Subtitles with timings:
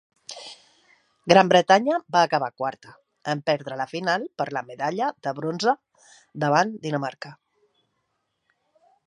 [1.33, 2.95] Gran Bretanya va acabar quarta,
[3.35, 5.77] en perdre la final per la medalla de bronze
[6.47, 7.35] davant Dinamarca.